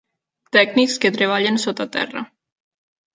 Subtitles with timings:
[0.55, 2.25] Tècnics que treballen sota terra.